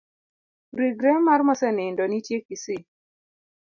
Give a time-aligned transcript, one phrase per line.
[0.77, 2.83] Rigre mar mosenindo nitie kisii.